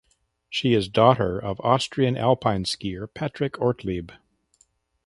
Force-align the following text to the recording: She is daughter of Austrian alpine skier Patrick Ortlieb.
She 0.49 0.73
is 0.73 0.89
daughter 0.89 1.37
of 1.37 1.61
Austrian 1.61 2.17
alpine 2.17 2.63
skier 2.63 3.05
Patrick 3.13 3.59
Ortlieb. 3.61 4.11